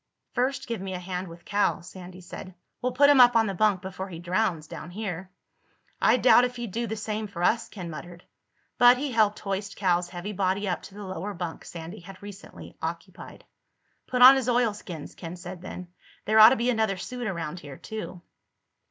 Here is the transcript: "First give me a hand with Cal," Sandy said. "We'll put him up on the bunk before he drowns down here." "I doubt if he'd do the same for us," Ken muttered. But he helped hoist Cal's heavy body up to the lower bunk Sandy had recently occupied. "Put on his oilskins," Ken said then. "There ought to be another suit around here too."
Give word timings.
"First 0.33 0.65
give 0.65 0.81
me 0.81 0.95
a 0.95 0.99
hand 0.99 1.27
with 1.27 1.45
Cal," 1.45 1.83
Sandy 1.83 2.21
said. 2.21 2.55
"We'll 2.81 2.91
put 2.91 3.07
him 3.11 3.21
up 3.21 3.35
on 3.35 3.45
the 3.45 3.53
bunk 3.53 3.83
before 3.83 4.09
he 4.09 4.17
drowns 4.17 4.65
down 4.65 4.89
here." 4.89 5.29
"I 6.01 6.17
doubt 6.17 6.43
if 6.43 6.55
he'd 6.55 6.71
do 6.71 6.87
the 6.87 6.95
same 6.95 7.27
for 7.27 7.43
us," 7.43 7.69
Ken 7.69 7.87
muttered. 7.87 8.23
But 8.79 8.97
he 8.97 9.11
helped 9.11 9.37
hoist 9.37 9.75
Cal's 9.75 10.09
heavy 10.09 10.33
body 10.33 10.67
up 10.67 10.81
to 10.81 10.95
the 10.95 11.03
lower 11.05 11.35
bunk 11.35 11.63
Sandy 11.65 11.99
had 11.99 12.19
recently 12.23 12.75
occupied. 12.81 13.45
"Put 14.07 14.23
on 14.23 14.35
his 14.37 14.49
oilskins," 14.49 15.13
Ken 15.13 15.35
said 15.35 15.61
then. 15.61 15.89
"There 16.25 16.39
ought 16.39 16.49
to 16.49 16.55
be 16.55 16.71
another 16.71 16.97
suit 16.97 17.27
around 17.27 17.59
here 17.59 17.77
too." 17.77 18.23